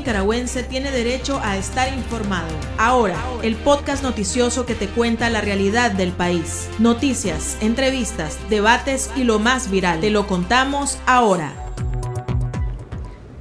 [0.00, 2.48] nicaragüense tiene derecho a estar informado.
[2.78, 6.70] Ahora, el podcast noticioso que te cuenta la realidad del país.
[6.78, 10.00] Noticias, entrevistas, debates y lo más viral.
[10.00, 11.52] Te lo contamos ahora.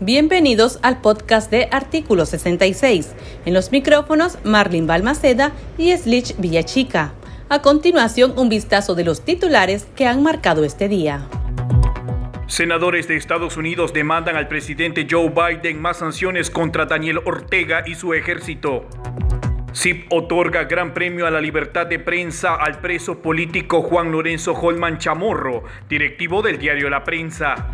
[0.00, 3.10] Bienvenidos al podcast de Artículo 66.
[3.44, 7.12] En los micrófonos, Marlin Balmaceda y Slich Villachica.
[7.48, 11.28] A continuación, un vistazo de los titulares que han marcado este día.
[12.48, 17.94] Senadores de Estados Unidos demandan al presidente Joe Biden más sanciones contra Daniel Ortega y
[17.94, 18.88] su ejército.
[19.74, 24.96] CIP otorga gran premio a la libertad de prensa al preso político Juan Lorenzo Holman
[24.96, 27.68] Chamorro, directivo del diario La Prensa.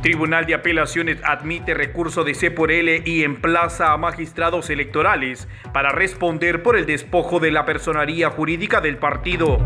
[0.00, 5.90] Tribunal de Apelaciones admite recurso de C por L y emplaza a magistrados electorales para
[5.92, 9.58] responder por el despojo de la personería jurídica del partido.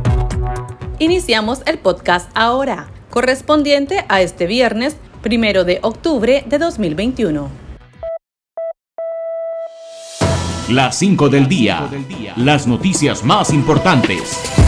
[0.98, 7.66] Iniciamos el podcast ahora correspondiente a este viernes, primero de octubre de 2021.
[10.68, 11.88] Las 5 del día.
[12.36, 14.65] Las noticias más importantes.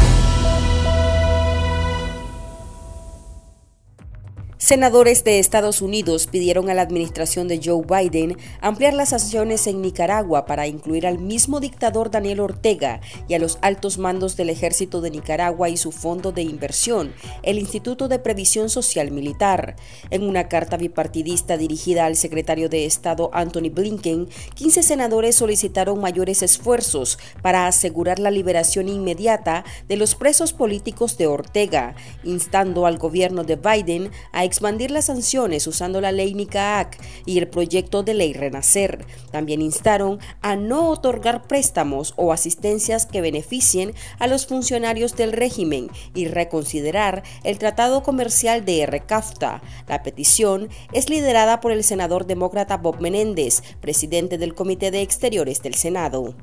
[4.68, 9.80] Senadores de Estados Unidos pidieron a la administración de Joe Biden ampliar las sanciones en
[9.80, 15.00] Nicaragua para incluir al mismo dictador Daniel Ortega y a los altos mandos del ejército
[15.00, 19.76] de Nicaragua y su fondo de inversión, el Instituto de Previsión Social Militar.
[20.10, 26.42] En una carta bipartidista dirigida al secretario de Estado Anthony Blinken, 15 senadores solicitaron mayores
[26.42, 33.44] esfuerzos para asegurar la liberación inmediata de los presos políticos de Ortega, instando al gobierno
[33.44, 38.32] de Biden a expandir las sanciones usando la ley NICAAC y el proyecto de ley
[38.32, 39.06] Renacer.
[39.30, 45.88] También instaron a no otorgar préstamos o asistencias que beneficien a los funcionarios del régimen
[46.12, 49.62] y reconsiderar el tratado comercial de RCAFTA.
[49.86, 55.62] La petición es liderada por el senador demócrata Bob Menéndez, presidente del Comité de Exteriores
[55.62, 56.34] del Senado.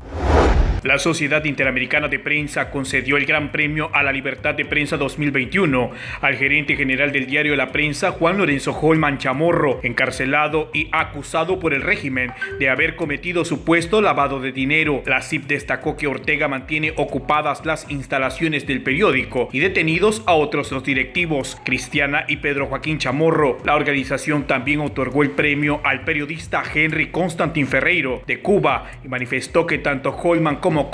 [0.86, 5.90] La Sociedad Interamericana de Prensa concedió el Gran Premio a la Libertad de Prensa 2021
[6.22, 11.74] al gerente general del diario La Prensa, Juan Lorenzo Holman Chamorro, encarcelado y acusado por
[11.74, 15.01] el régimen de haber cometido supuesto lavado de dinero.
[15.07, 20.69] La CIP destacó que Ortega mantiene ocupadas las instalaciones del periódico y detenidos a otros
[20.69, 23.57] dos directivos, Cristiana y Pedro Joaquín Chamorro.
[23.66, 29.66] La organización también otorgó el premio al periodista Henry Constantin Ferreiro de Cuba y manifestó
[29.66, 30.91] que tanto Holman como como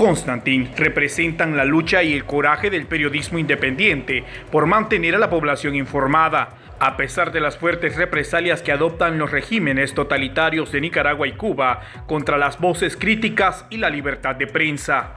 [0.77, 6.49] representan la lucha y el coraje del periodismo independiente por mantener a la población informada.
[6.79, 11.81] A pesar de las fuertes represalias que adoptan los regímenes totalitarios de Nicaragua y Cuba
[12.05, 15.15] contra las voces críticas y la libertad de prensa.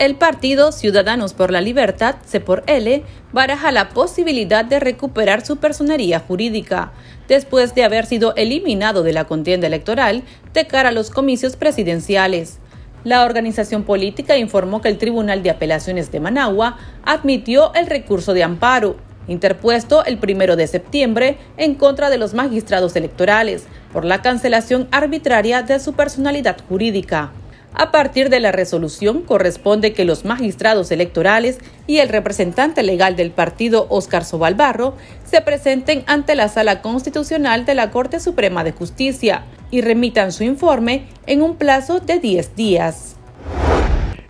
[0.00, 5.58] El partido Ciudadanos por la Libertad, C por L, baraja la posibilidad de recuperar su
[5.58, 6.92] personería jurídica,
[7.28, 10.22] después de haber sido eliminado de la contienda electoral
[10.54, 12.60] de cara a los comicios presidenciales.
[13.04, 18.42] La organización política informó que el Tribunal de Apelaciones de Managua admitió el recurso de
[18.42, 18.96] amparo,
[19.28, 25.62] interpuesto el primero de septiembre en contra de los magistrados electorales por la cancelación arbitraria
[25.62, 27.30] de su personalidad jurídica.
[27.74, 33.30] A partir de la resolución corresponde que los magistrados electorales y el representante legal del
[33.30, 34.94] partido Óscar Sobalbarro
[35.24, 40.44] se presenten ante la Sala Constitucional de la Corte Suprema de Justicia y remitan su
[40.44, 43.17] informe en un plazo de 10 días.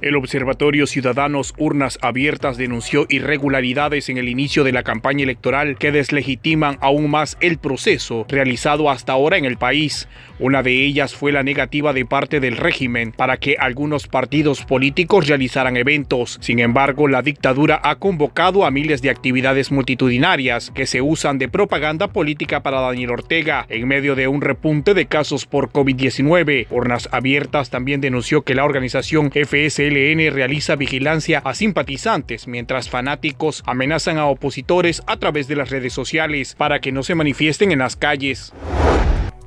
[0.00, 5.90] El Observatorio Ciudadanos Urnas Abiertas denunció irregularidades en el inicio de la campaña electoral que
[5.90, 10.08] deslegitiman aún más el proceso realizado hasta ahora en el país.
[10.38, 15.26] Una de ellas fue la negativa de parte del régimen para que algunos partidos políticos
[15.26, 16.38] realizaran eventos.
[16.40, 21.48] Sin embargo, la dictadura ha convocado a miles de actividades multitudinarias que se usan de
[21.48, 26.68] propaganda política para Daniel Ortega en medio de un repunte de casos por COVID-19.
[26.70, 33.62] Urnas Abiertas también denunció que la organización FSL LN realiza vigilancia a simpatizantes mientras fanáticos
[33.66, 37.80] amenazan a opositores a través de las redes sociales para que no se manifiesten en
[37.80, 38.52] las calles.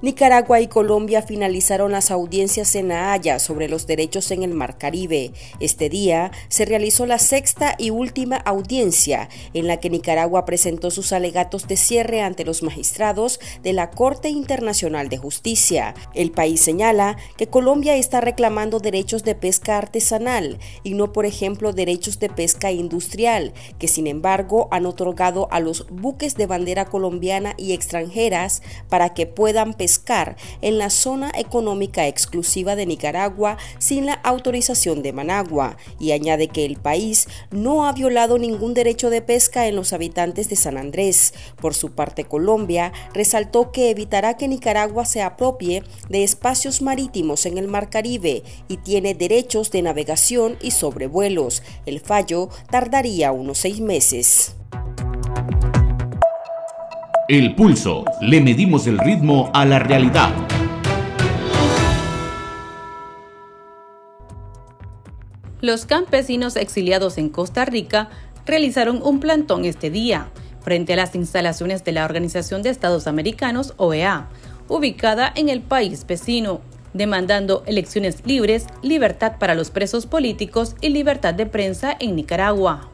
[0.01, 4.79] Nicaragua y Colombia finalizaron las audiencias en La Haya sobre los derechos en el Mar
[4.79, 5.31] Caribe.
[5.59, 11.13] Este día se realizó la sexta y última audiencia en la que Nicaragua presentó sus
[11.13, 15.93] alegatos de cierre ante los magistrados de la Corte Internacional de Justicia.
[16.15, 21.73] El país señala que Colombia está reclamando derechos de pesca artesanal y no, por ejemplo,
[21.73, 27.53] derechos de pesca industrial, que sin embargo han otorgado a los buques de bandera colombiana
[27.55, 34.05] y extranjeras para que puedan pescar pescar en la zona económica exclusiva de Nicaragua sin
[34.05, 39.21] la autorización de Managua y añade que el país no ha violado ningún derecho de
[39.21, 41.33] pesca en los habitantes de San Andrés.
[41.59, 47.57] Por su parte, Colombia resaltó que evitará que Nicaragua se apropie de espacios marítimos en
[47.57, 51.63] el Mar Caribe y tiene derechos de navegación y sobrevuelos.
[51.85, 54.55] El fallo tardaría unos seis meses.
[57.31, 58.03] El pulso.
[58.19, 60.33] Le medimos el ritmo a la realidad.
[65.61, 68.09] Los campesinos exiliados en Costa Rica
[68.45, 70.27] realizaron un plantón este día
[70.59, 74.27] frente a las instalaciones de la Organización de Estados Americanos, OEA,
[74.67, 76.59] ubicada en el país vecino,
[76.93, 82.91] demandando elecciones libres, libertad para los presos políticos y libertad de prensa en Nicaragua.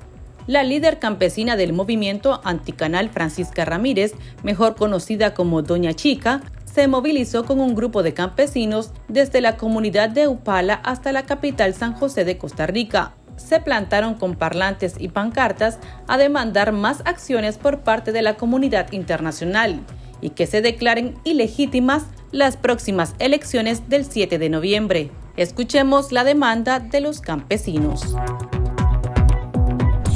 [0.47, 4.13] La líder campesina del movimiento anticanal Francisca Ramírez,
[4.43, 10.09] mejor conocida como Doña Chica, se movilizó con un grupo de campesinos desde la comunidad
[10.09, 13.13] de Upala hasta la capital San José de Costa Rica.
[13.35, 18.93] Se plantaron con parlantes y pancartas a demandar más acciones por parte de la comunidad
[18.93, 19.81] internacional
[20.21, 25.11] y que se declaren ilegítimas las próximas elecciones del 7 de noviembre.
[25.35, 28.15] Escuchemos la demanda de los campesinos.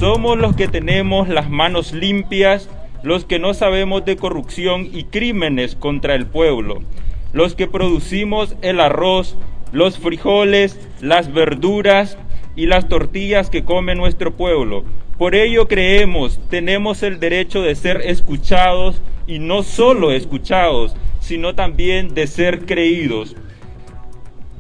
[0.02, 2.68] Somos los que tenemos las manos limpias,
[3.04, 6.82] los que no sabemos de corrupción y crímenes contra el pueblo,
[7.34, 9.38] los que producimos el arroz,
[9.72, 12.18] los frijoles, las verduras
[12.56, 14.86] y las tortillas que come nuestro pueblo.
[15.20, 22.16] Por ello creemos, tenemos el derecho de ser escuchados y no solo escuchados, sino también
[22.16, 23.36] de ser creídos.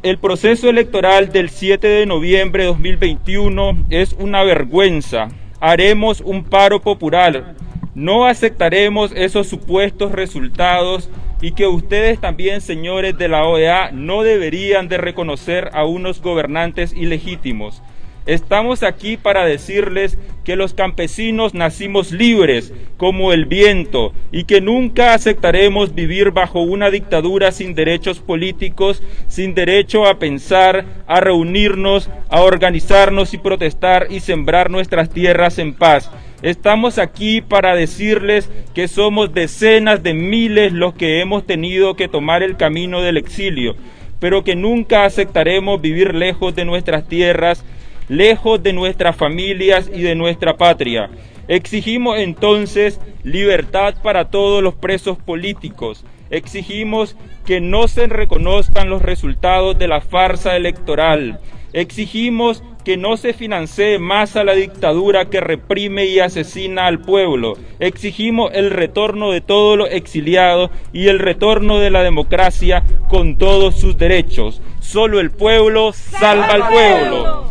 [0.03, 5.27] El proceso electoral del 7 de noviembre de 2021 es una vergüenza.
[5.59, 7.53] Haremos un paro popular.
[7.93, 14.87] No aceptaremos esos supuestos resultados y que ustedes también, señores de la OEA, no deberían
[14.87, 17.83] de reconocer a unos gobernantes ilegítimos.
[18.27, 25.15] Estamos aquí para decirles que los campesinos nacimos libres como el viento y que nunca
[25.15, 32.41] aceptaremos vivir bajo una dictadura sin derechos políticos, sin derecho a pensar, a reunirnos, a
[32.41, 36.11] organizarnos y protestar y sembrar nuestras tierras en paz.
[36.43, 42.43] Estamos aquí para decirles que somos decenas de miles los que hemos tenido que tomar
[42.43, 43.75] el camino del exilio,
[44.19, 47.63] pero que nunca aceptaremos vivir lejos de nuestras tierras,
[48.07, 51.09] lejos de nuestras familias y de nuestra patria.
[51.47, 56.05] Exigimos entonces libertad para todos los presos políticos.
[56.29, 61.39] Exigimos que no se reconozcan los resultados de la farsa electoral.
[61.73, 67.57] Exigimos que no se financie más a la dictadura que reprime y asesina al pueblo.
[67.79, 73.79] Exigimos el retorno de todos los exiliados y el retorno de la democracia con todos
[73.79, 74.61] sus derechos.
[74.79, 77.50] Solo el pueblo salva al pueblo.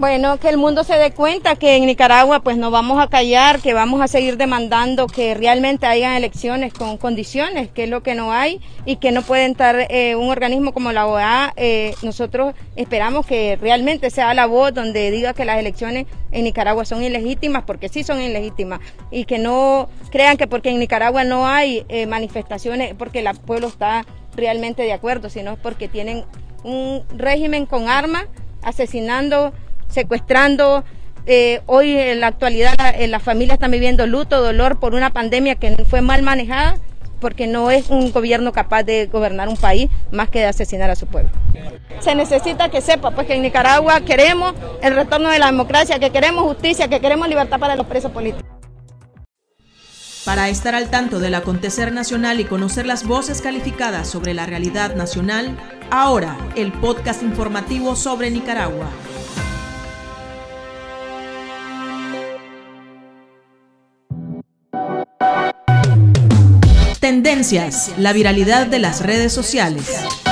[0.00, 3.60] Bueno, que el mundo se dé cuenta que en Nicaragua pues no vamos a callar,
[3.60, 8.14] que vamos a seguir demandando que realmente hayan elecciones con condiciones, que es lo que
[8.14, 11.52] no hay y que no puede entrar eh, un organismo como la OEA.
[11.56, 16.86] Eh, nosotros esperamos que realmente sea la voz donde diga que las elecciones en Nicaragua
[16.86, 18.80] son ilegítimas, porque sí son ilegítimas,
[19.10, 23.68] y que no crean que porque en Nicaragua no hay eh, manifestaciones, porque el pueblo
[23.68, 26.24] está realmente de acuerdo, sino porque tienen
[26.64, 28.24] un régimen con armas
[28.62, 29.52] asesinando
[29.90, 30.84] secuestrando.
[31.26, 35.56] Eh, hoy en la actualidad la, la familia está viviendo luto, dolor por una pandemia
[35.56, 36.78] que fue mal manejada
[37.20, 40.96] porque no es un gobierno capaz de gobernar un país más que de asesinar a
[40.96, 41.30] su pueblo.
[42.00, 46.10] Se necesita que sepa pues que en Nicaragua queremos el retorno de la democracia, que
[46.10, 48.48] queremos justicia, que queremos libertad para los presos políticos.
[50.24, 54.94] Para estar al tanto del acontecer nacional y conocer las voces calificadas sobre la realidad
[54.94, 55.56] nacional,
[55.90, 58.86] ahora el podcast informativo sobre Nicaragua.
[67.22, 70.29] Tendencias, la viralidad de las redes sociales.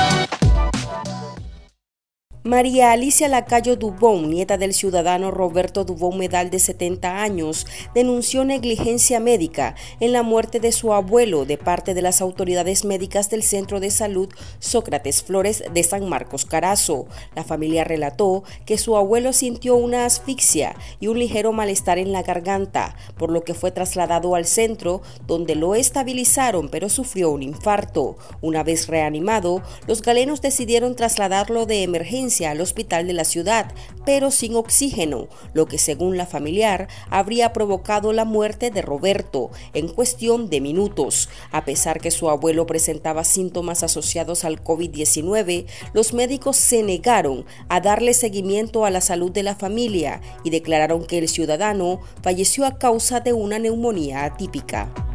[2.49, 9.19] María Alicia Lacayo Dubón, nieta del ciudadano Roberto Dubón Medal de 70 años, denunció negligencia
[9.19, 13.79] médica en la muerte de su abuelo de parte de las autoridades médicas del Centro
[13.79, 17.05] de Salud Sócrates Flores de San Marcos Carazo.
[17.35, 22.23] La familia relató que su abuelo sintió una asfixia y un ligero malestar en la
[22.23, 28.17] garganta, por lo que fue trasladado al centro donde lo estabilizaron pero sufrió un infarto.
[28.41, 33.71] Una vez reanimado, los galenos decidieron trasladarlo de emergencia emergencia al hospital de la ciudad,
[34.05, 39.87] pero sin oxígeno, lo que según la familiar habría provocado la muerte de Roberto en
[39.87, 41.29] cuestión de minutos.
[41.51, 47.81] A pesar que su abuelo presentaba síntomas asociados al COVID-19, los médicos se negaron a
[47.81, 52.77] darle seguimiento a la salud de la familia y declararon que el ciudadano falleció a
[52.77, 55.08] causa de una neumonía atípica.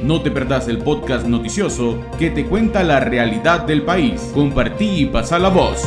[0.06, 4.30] No te perdás el podcast noticioso que te cuenta la realidad del país.
[4.36, 5.82] Compartí y pasa la voz.